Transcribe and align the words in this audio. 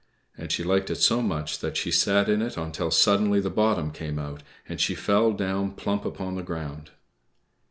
And 0.35 0.51
she 0.51 0.63
liked 0.63 0.89
it 0.89 0.95
so 0.95 1.21
much 1.21 1.59
that 1.59 1.77
she 1.77 1.91
sat 1.91 2.27
in 2.27 2.41
it 2.41 2.57
until 2.57 2.89
suddenly 2.89 3.39
the 3.39 3.51
bottom 3.51 3.91
came 3.91 4.17
out, 4.17 4.41
and 4.67 4.81
she 4.81 4.95
fell 4.95 5.31
down 5.31 5.73
plump 5.73 6.05
upon 6.05 6.33
the 6.33 6.41
ground. 6.41 6.89